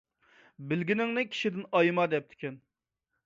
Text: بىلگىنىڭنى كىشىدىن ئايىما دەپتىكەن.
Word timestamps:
بىلگىنىڭنى 0.71 1.25
كىشىدىن 1.35 1.67
ئايىما 1.81 2.07
دەپتىكەن. 2.15 2.57